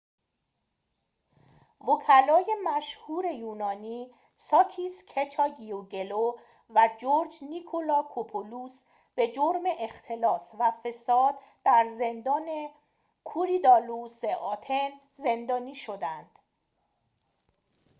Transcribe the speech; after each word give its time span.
وکلای 1.81 2.55
مشهور 2.63 3.25
یونانی 3.25 4.11
ساکیس 4.35 5.05
کچاگیوگلو 5.05 6.37
و 6.69 6.89
جورج 6.99 7.35
نیکلاکوپولوس 7.41 8.81
به 9.15 9.27
جرم 9.31 9.63
اختلاس 9.79 10.51
و 10.59 10.71
فساد 10.85 11.35
در 11.65 11.87
زندان 11.97 12.67
کوریدالوس 13.23 14.23
آتن 14.23 14.89
زندانی 15.13 15.75
شده 15.75 16.07
اند 16.07 16.39